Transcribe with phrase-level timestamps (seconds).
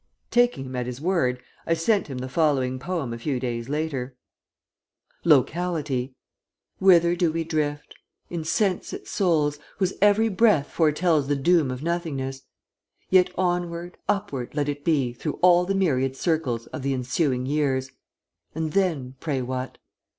[0.31, 4.17] Taking him at his word, I sent him the following poem a few days later:
[5.23, 6.15] LOCALITY
[6.79, 7.93] Whither do we drift,
[8.27, 12.41] Insensate souls, whose every breath Foretells the doom of nothingness?
[13.11, 17.91] Yet onward, upward let it be Through all the myriad circles Of the ensuing years
[18.55, 19.77] And then, pray what?